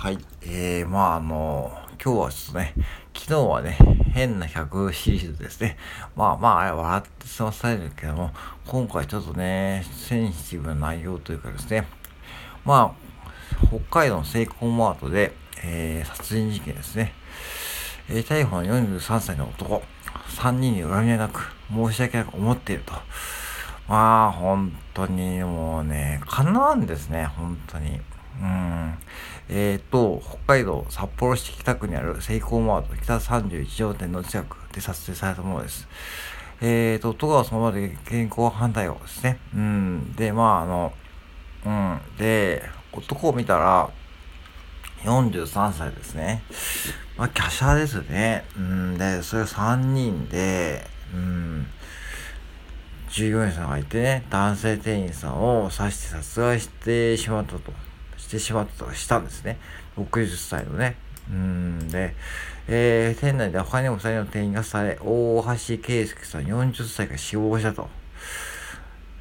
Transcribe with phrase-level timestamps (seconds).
[0.00, 0.18] はい。
[0.40, 1.70] えー、まああの、
[2.02, 2.74] 今日はちょっとね、
[3.14, 3.76] 昨日はね、
[4.14, 5.76] 変な100シリーズですね。
[6.16, 8.30] まあまあ、笑って済まされるけども、
[8.66, 11.86] 今回ちょっとね、センシティブな内容というかですね、
[12.64, 15.32] まあ、北海道のセイコーマートで、
[15.62, 17.12] えー、殺人事件ですね。
[18.08, 19.82] えー、逮捕の43歳の男、
[20.38, 22.94] 3人に恨みはなく、申し訳なく思っていると。
[23.86, 28.00] まあ、本当にもうね、かなわんですね、本当に。
[28.40, 28.94] うん。
[29.48, 35.88] えっ、ー、と、北海道札幌市北区にあるセイコーマート北31条店の近くで撮影されたものです。
[36.60, 39.38] えっ、ー、と、戸川その場で健康反対をですね。
[39.54, 40.12] うん。
[40.14, 40.92] で、まあ、あの、
[41.64, 42.00] うん。
[42.18, 42.62] で、
[42.92, 43.90] 男を見たら、
[45.04, 46.42] 43歳ですね。
[47.16, 48.44] まあ、華奢ですね。
[48.56, 48.98] うん。
[48.98, 51.66] で、それ3人で、うん。
[53.08, 57.72] 従業員さんがいてね、男性店員さんを刺して殺害してしまったと。
[58.30, 59.58] してしまったしたんですね。
[59.98, 60.96] 60歳のね。
[61.28, 62.14] うんで、
[62.68, 67.88] えー、店内で他にも2人の店員がされ、大橋圭介さん40歳が死亡したと。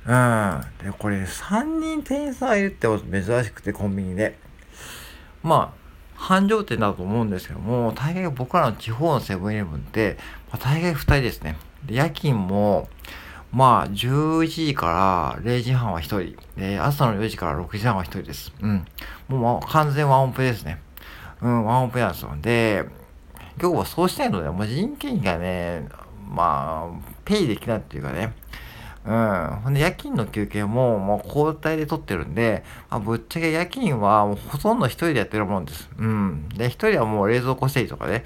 [0.05, 0.61] うん。
[0.83, 4.37] で、これ3人店員さんがいるって珍しくて、コンビニで。
[5.41, 5.79] まあ、
[6.15, 10.17] 繁盛店だと思うんですけども、大概僕らの地方のセブンイレブンって、
[10.51, 11.57] まあ、大概2人ですね。
[11.83, 12.87] で夜勤も、
[13.51, 16.37] まあ、11時から0時半は1人。
[16.55, 18.53] で、朝の4時から6時半は1人です。
[18.61, 18.85] うん。
[19.27, 20.79] もう完全ワンオペですね。
[21.41, 22.35] うん、ワンオペなんですよ。
[22.41, 22.85] で、
[23.59, 25.87] 今日はそうしたいので、もう人件費がね、
[26.29, 28.33] まあ、ペイできないっていうかね。
[29.05, 29.59] うん。
[29.63, 35.89] ほんで、夜勤の休憩も、もう交代で取ってるんで、まあ、ぶっちゃけ夜勤はもうほとんど一人でやってるもんです。
[35.97, 36.49] うん。
[36.49, 38.23] で、一人はもう冷蔵庫整理とかね、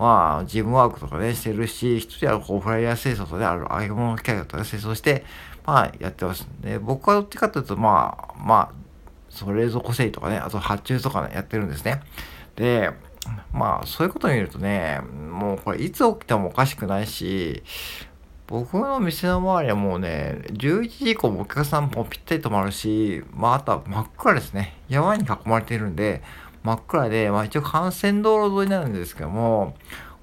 [0.00, 5.26] まあ、ジムワークとかね、してるし、一人はこう、フライヤー清掃とである揚げ物機械とか清掃して、
[5.66, 6.48] まあ、やってます。
[6.62, 8.70] で、僕はどっちかというと、まあ、まあ、
[9.28, 12.00] その冷蔵庫整理とかね、あと発注とかね、やってるんですね。
[12.56, 12.92] で、
[13.52, 17.62] まあ、そういうことを見るとね、もうこれいつ起きてもおかしくないし、
[18.46, 24.78] 僕の店の周りはもうね、11時以降もお客さんもぴったり止まるし、まあ、あとは真っ暗ですね。
[24.88, 26.22] 山に囲まれているんで、
[26.62, 29.74] 真っ暗で、まあ一応幹線道路沿いになるんですけども、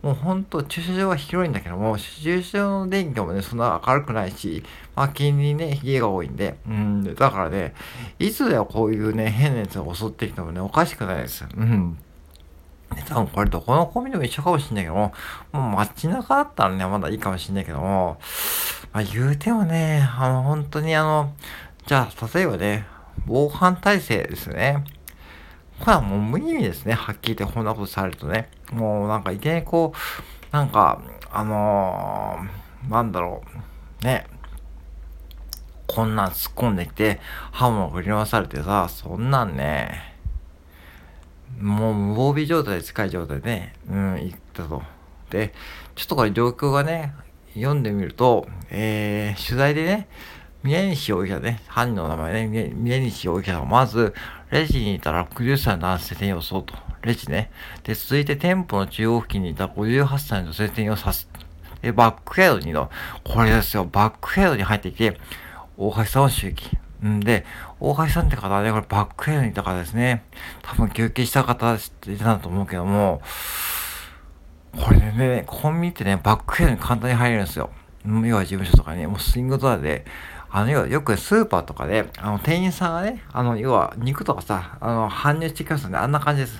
[0.04, 4.64] もうほんと駐車場は広いんだけども、駐車場の電気もね、そんな明るくないし、
[4.96, 7.74] まあ近隣ね、家が多いんで、うん、だからね、
[8.20, 11.46] いつではこういうね、変なやつが襲ってきてもね、おかしくないです。
[11.56, 11.98] うん。
[13.08, 15.14] 多分これどこのコンビニでも一緒かもしんないけども、
[15.52, 18.20] もう街中だったらね、まだいいかもしんないけども、
[18.94, 21.34] まあ言うてもね、あの、本当にあの、
[21.86, 22.86] じゃあ、例えばね、
[23.26, 24.84] 防犯体制ですね。
[25.80, 26.94] これはもう無意味ですね。
[26.94, 28.50] はっきり言ってこんなことされるとね。
[28.72, 31.02] もうなんかいきなりこう、なんか、
[31.32, 33.44] あのー、なんだろ
[34.02, 34.06] う。
[34.06, 34.28] ね。
[35.88, 37.20] こんなん突っ込んできて、
[37.52, 40.16] 刃物振り回されてさ、そんなんね、
[41.60, 44.84] もう無防備状態で近い状態でね、うん、行ったと。
[45.30, 45.54] で、
[45.96, 47.14] ちょっとこれ状況がね、
[47.54, 50.08] 読んでみると、えー、取材でね、
[50.64, 54.14] 宮西容疑者ね、犯人の名前ね、宮西容疑者がまず、
[54.50, 56.74] レジにいたら60歳の男性店員を襲うと。
[57.02, 57.52] レジね。
[57.84, 61.30] で、続いて店舗の中央付近にいた58歳の女性店員を刺す。
[61.82, 62.90] で、バックヘアドにの、
[63.24, 65.20] これですよ、バックヘアドに入ってきて、
[65.78, 66.78] 大橋さんを襲撃。
[67.06, 67.46] んで、
[67.80, 70.24] 大橋さんって方はね、これバックヘアドにいた方ですね。
[70.62, 73.22] 多分休憩した方っていたんだと思うけども、
[74.76, 77.70] これね、コンビニってね、バックヘアドに簡単に入れるんですよ。
[78.06, 80.06] 要は事務所とか、ね、もうスイングドアで、
[80.50, 85.98] あの、要はよくスーパーとかで、あの、店員さんがね、あの、要は肉とかさ、あの、搬入してきますよね。
[85.98, 86.58] あんな感じです。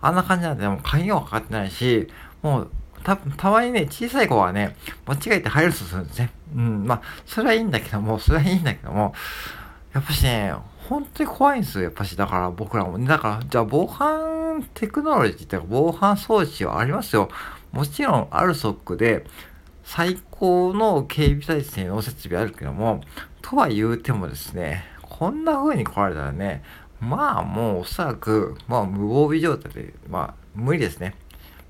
[0.00, 2.08] あんな感じなんで、もう鍵もかかってないし、
[2.42, 2.70] もう、
[3.02, 4.76] た、たまにね、小さい子はね、
[5.06, 6.30] 間違えて入るとするんですね。
[6.54, 9.14] うん、まあ、それはいいんだけども、それはいいんだけども、
[9.94, 10.54] やっぱしね、
[10.88, 12.16] 本当に怖いんですよ、やっぱし。
[12.16, 17.28] だから僕らもね、だから、じゃあ防犯テクノロジーっていうか、防犯装置はありますよ。
[17.72, 19.24] もちろん、あるソックで、
[19.86, 23.02] 最高の警備体制の設備あるけども、
[23.40, 26.64] とは言うてもですね、こんな風に来られたらね、
[27.00, 31.14] まあもうおそらく、まあ無防備状態で、まあ無理ですね。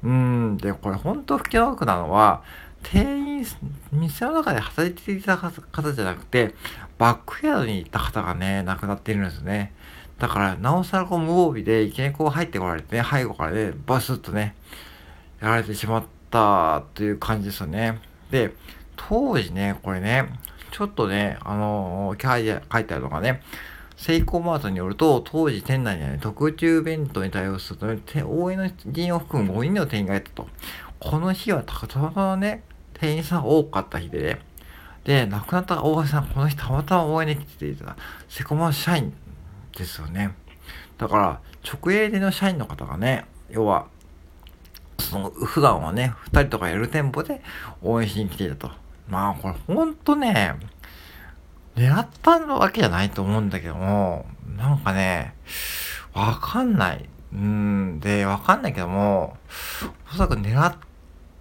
[0.03, 2.43] うん、で、これ本当不気味なのは、
[2.83, 3.47] 店員、
[3.93, 6.55] 店の中で働いていた方じゃなくて、
[6.97, 9.75] バックヤードに行った方がね、亡くなっているんですね。
[10.19, 14.55] だから、なおさらこう無防備で、いきなりこう入ってこられてね、背後からね、バスッとね、
[15.43, 18.01] やられてしまってたという感じですよね。
[18.31, 18.53] で、
[18.97, 20.29] 当時ね、これね、
[20.71, 22.23] ちょっとね、あのー、
[22.73, 23.43] 書いてあるのがね、
[23.97, 30.49] セイコーマートによると、当時店内にはね、特注弁当に対応すると、ね、応援の人を含む5人の店員がいたと。
[31.01, 32.63] この日はたまたまね、
[32.95, 34.39] 店員さん多かった日でね、
[35.05, 37.97] で、亡くなった大橋さん、この日たまたま応援に来ていた、
[38.29, 39.15] セコマ社員
[39.77, 40.35] ですよね。
[40.99, 43.87] だから、直営での社員の方がね、要は、
[45.07, 47.43] その、普段はね、二人とかやる店舗で
[47.83, 48.71] 応援しに来ていたと。
[49.09, 50.57] まあ、これほんとね、
[51.77, 54.27] 狙ったわけじゃないと思うんだけども、
[54.57, 55.35] なんかね、
[56.15, 57.09] わかんない。
[57.33, 59.37] うん、で、わかんないけども、
[60.11, 60.75] おそらく狙っ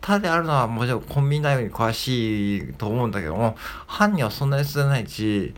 [0.02, 3.56] たであるのはもちろんコンビニ内容に詳しいと思うんだけども、
[3.88, 5.56] 犯人はそんなに捨てないし、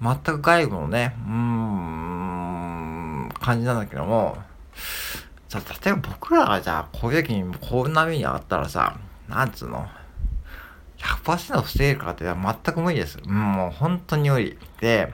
[0.00, 4.38] 全く外部のね、うーん、感じなんだけども、
[5.54, 8.98] じゃあ、例えば僕らがじゃあ、こういう時にこんな目にあったらさ、
[9.28, 9.86] なんつうの、
[10.98, 13.18] 100%防げるかって全く無理です。
[13.24, 14.58] うん、もう本当に無理。
[14.80, 15.12] で、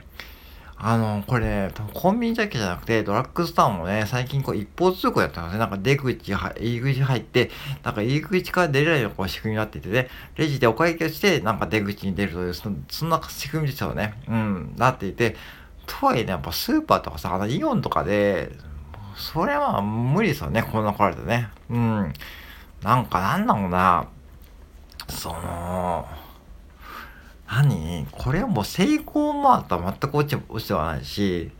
[0.83, 5.59] あの、これね、コンビニだけじゃなくて、ドラッグストアもね、最近こう一方通行やったんですね。
[5.59, 7.51] なんか出口、入り口入って、
[7.83, 10.07] なんか入り口から出れないような仕組みになっていてね、
[10.37, 14.15] レジでお会計をして、なんか出口に出るという、そそんな仕組みですよね。
[14.27, 15.35] うん、なっていて、
[15.85, 18.51] とはいえね、やっぱスーパーとかさ、あのイオンとかで、
[19.15, 21.49] それは無理ですよね、こんな来られてね。
[21.69, 22.13] うん。
[22.83, 24.07] なんかなんだろうな、
[25.07, 26.07] その、
[27.47, 28.07] 何？
[28.11, 31.51] これはもう成功マーとは全く落ち落ちてはないし、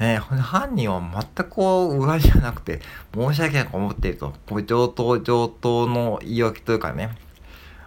[0.00, 2.80] ね、犯人は全くこう、裏じゃなくて、
[3.14, 4.32] 申し訳なく思っていると。
[4.48, 7.16] こう上等上等の言い訳というかね。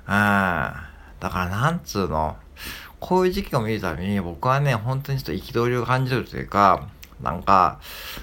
[0.06, 0.90] あ
[1.20, 2.38] だからなんつうの、
[3.00, 6.88] こういう時期を見るたびに僕はね、本当にちょっと憤りを感じるというか、
[7.22, 7.80] なんか、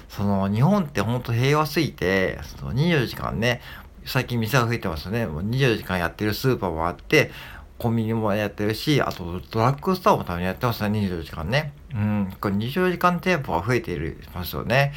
[0.09, 3.61] その日本って本当平和すぎて、その24時間ね、
[4.05, 5.25] 最近店が増えてますよね。
[5.25, 7.31] もう24時間やってるスーパーもあって、
[7.77, 11.73] コンビニもやってるし、あとドラッグストアも多分やってますね、24時間ね。
[11.93, 14.93] うん、これ24時間店舗が増えているますよね。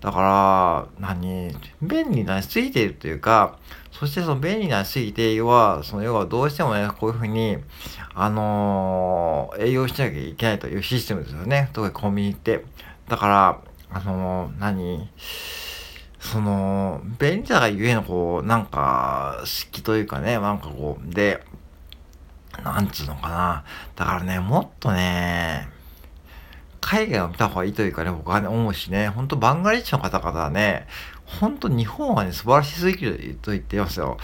[0.00, 3.58] だから、何、便利なりすぎているというか、
[3.92, 7.58] そしてその便利なりすぎて、要は、その要はどうしてもね、こういうふうに、
[8.14, 11.70] あのー、営業しなきゃいけないというシステムですよね。
[11.72, 12.64] 特にコンビニって。
[13.08, 13.60] だから、
[13.90, 15.10] あのー、何？
[16.20, 21.42] その、便利さがゆえの、こう、なんか、好きというかね、なんかこう、で、
[22.64, 23.64] なんつうのかな。
[23.94, 25.68] だからね、もっとね、
[26.80, 30.88] 海外を見た方がいいというかね、僕はね、思うしね、ほんとバンガリッシュの方々はね、
[31.24, 34.18] ほんと日本はね、素晴らしすぎると言ってますよ。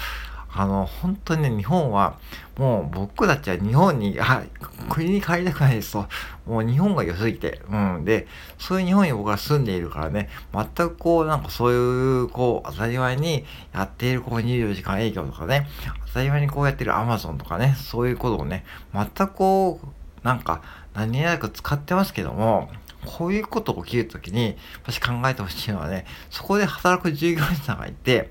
[0.56, 2.16] あの、本当にね、日本は、
[2.56, 4.42] もう僕たちは日本に、 あ、
[4.88, 6.06] 国に帰りたくないですと。
[6.46, 7.60] もう日本が良すぎて。
[7.68, 8.04] うん。
[8.04, 8.28] で、
[8.58, 15.68] そういう日本に僕は住んでいるからね、全くこう、なんかそういう、こう、当たり前にやっているこう24時間営業とかね、
[16.06, 19.88] 当たり前にこうやってるアマゾンとかね、そういうことをね、全くこう、
[20.24, 20.62] なんか、
[20.94, 22.70] 何気なく使ってますけども、
[23.04, 28.30] こういうことが起きるときに、私考えてほしいのはね、そこで働く従業員さんがいて、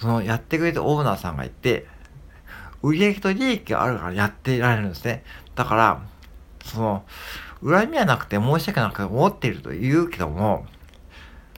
[0.00, 1.86] そのやってくれたオーナーさんがいて、
[2.82, 5.24] 売上と利益があるからやってられるんですね。
[5.54, 6.02] だから、
[6.64, 7.04] その、
[7.64, 10.66] 恨みはなくて申し訳なくて思っていると言うけども、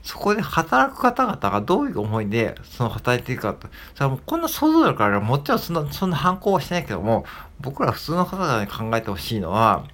[0.02, 3.69] そこで働く方々がどういう思いで、その働いていくかと。
[3.94, 7.26] それもこんな想像力からもちろんそんな、そんな反抗はしてないけども、
[7.61, 9.85] 僕ら普通の方々に考えてほしいのは、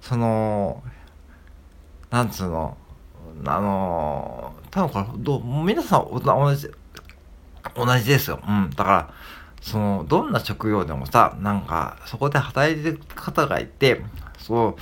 [0.00, 0.84] その、
[2.10, 2.76] なんつうの、
[3.44, 6.70] あの、多分これ、どう、皆さん同じ、
[7.74, 8.40] 同じですよ。
[8.46, 8.70] うん。
[8.70, 9.10] だから、
[9.60, 14.02] その、どんな職業でもさ、なんか、そこで働いてる方がいて、
[14.38, 14.76] そ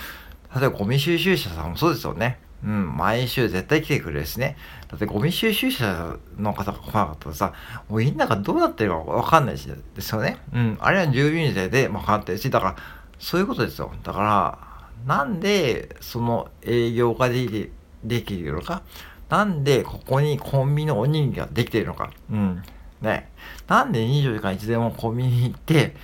[0.55, 2.39] う、例えばゴミ収集車さんもそうですよね。
[2.65, 4.57] うん、毎週絶対来てくれるしね。
[4.89, 7.53] だってゴミ収集車の方が来なかったらさ、
[7.89, 10.39] もうみんながどうなってるかわかんないし、ですよね。
[10.53, 12.77] うん、あれは住民税で分かってるし、だから、
[13.19, 13.93] そういうことですよ。
[14.03, 14.59] だから、
[15.07, 17.71] なんで、その営業ができ
[18.03, 18.83] できるのか、
[19.29, 22.63] なんでここにコンビニのおにぎりができてるのか、うん。
[23.05, 23.31] ね。
[23.69, 25.95] なんで24時間いつでもコンビニ行って、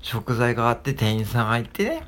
[0.00, 2.02] 食材があって店員さんがいてね、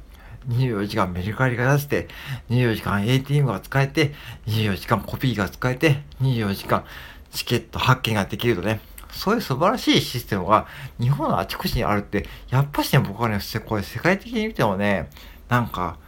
[0.49, 2.08] 24時間メルカリが出して、
[2.49, 4.14] 24時間 ATM が使えて、
[4.46, 6.84] 24時間コピーが使えて、24時間
[7.30, 8.80] チケット発見ができるとね、
[9.12, 10.66] そういう素晴らしいシステムが
[10.99, 15.10] 日本のあちこちにあるって、やっぱしね、僕はね、これ世界的に見てもね、
[15.49, 15.99] なんか、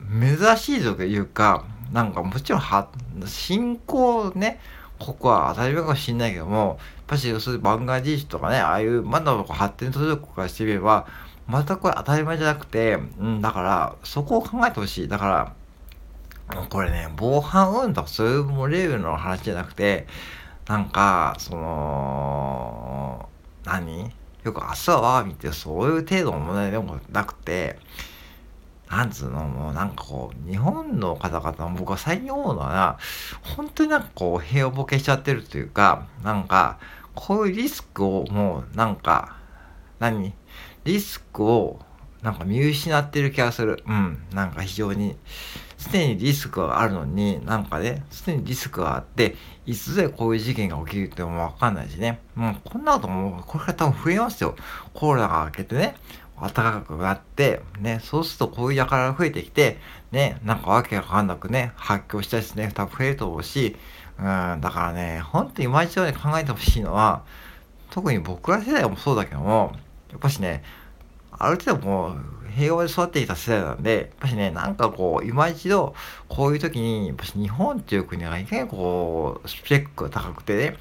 [0.00, 2.88] 珍しいぞというか、なんかもちろんは、
[3.26, 4.60] 信仰ね、
[5.02, 11.06] ここは当たり前かもしんないけども、やっぱし、要するにバンガーディッシュとかね、ああいうまだ発展途上国からしてみれば、
[11.46, 15.08] またこれ当たり前じゃなくて、うん、だから、そこを考えてほしい。
[15.08, 15.54] だか
[16.48, 20.06] ら、これね、防犯運動そういうレベルの話じゃなくて、
[20.68, 23.28] なんか、その、
[23.64, 24.12] 何？
[24.44, 27.78] よく明日は我が身ってそういう程度の問題でもなくて、
[28.92, 32.98] なんつうの、もうなんかこう、日本の方々も僕は最近思うのは
[33.56, 36.78] 本当になんかこう、平和ボケしちゃってるというか、なんか、
[37.14, 39.36] こういうリスクをもうなんか、
[39.98, 40.34] 何？
[40.84, 41.80] リスクを
[42.22, 43.82] なんか見失ってる気がする。
[43.86, 44.22] うん。
[44.34, 45.16] なんか非常に、
[45.78, 52.20] 常にリスクがあるのに、なんかね、常にリスクがあって、いつでこういう事件が起きるってもわかんないしね。
[52.34, 54.54] もうこんなことも、これから多分増えますよ。
[54.92, 55.96] コロナが明けてね、
[56.42, 59.78] 暖かくなって、ね、そうするとこういう輩が増えてきて、
[60.10, 63.76] ね、なんかわけわかんなくね、発狂したりしね、多分増えると思うし、
[64.18, 67.22] うん、だからね、ほんと今一度ね、考えてほしいのは、
[67.90, 69.72] 特に僕ら世代もそうだけども、
[70.10, 70.64] やっぱしね、
[71.30, 72.14] ある程度もう
[72.56, 75.94] 平和で育ってきた世代なんで、やっぱしね、なんかこう、今一度、
[76.28, 80.76] こういう時に、やっぱし日本っていう国がいかにこう、スペックが高くてね、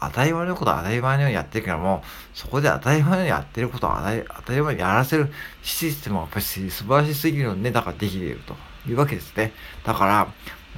[0.00, 2.02] 当たり前のことは当たり前のようにやってるけども、
[2.34, 5.30] そこで当たり前のようにやってることを当たり当たり前にやらせる
[5.62, 8.54] システムはやっぱり素晴らしすぎるので、だからできていると
[8.88, 9.52] いうわけですね。
[9.84, 10.24] だから、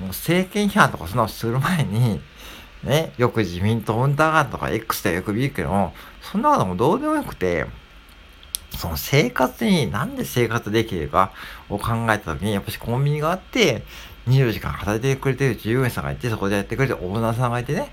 [0.01, 2.21] もう政権批判とかそんなのする前に、
[2.85, 7.67] ね、よく自民党ウンターガンとか X でよく見るけども、そんなこともどうでもよくて、
[8.77, 11.33] その生活に、なんで生活できるか
[11.69, 13.83] を考えたときに、やっぱしコンビニがあって、
[14.29, 17.93] 24時間働いてくれてる従業員さんがいて、そこでやってくれてオーナーさんがいてね、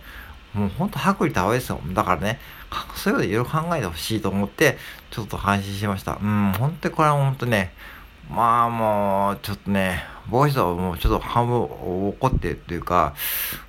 [0.55, 1.79] もうほんと薄利多売ですよ。
[1.93, 2.39] だからね、
[2.95, 4.77] そういうこといろいろ考えてほしいと思って、
[5.11, 6.17] ちょっと安心しました。
[6.21, 7.73] うん、本当にこれは本当ね、
[8.29, 13.13] まあもう、ちょっとね、ボイスはもうちょっと半分怒ってるっていうか、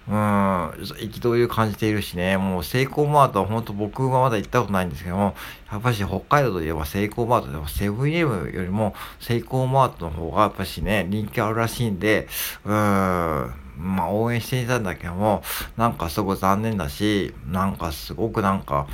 [0.09, 5.35] うん、憤りを感じているしね、もうセイコーマートは本当僕はまだ行ったことないんですけども、
[5.71, 12.27] やっぱし北海道といえばセイコーマートでもセブンイレブンよりもセイコーマートの方がやっぱしね、人気あるらしいんで、
[12.65, 15.43] うん、まあ応援していたんだけども、
[15.77, 18.87] なんかすごい残念だし、なんかすごくなんか、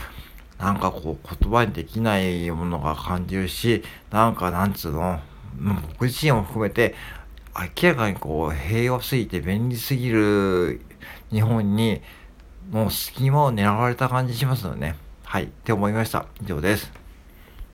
[0.58, 5.20] なんかこう言葉にできないものが感じるし、なんかなんつうの、
[5.88, 6.94] 僕自身も含めて、
[7.54, 10.80] 明らかにこう平和すぎて便利すぎる
[11.30, 12.00] 日本に
[12.70, 14.96] もう隙間を狙われた感じしますよね。
[15.24, 15.44] はい。
[15.44, 16.26] って思いました。
[16.42, 17.01] 以上です。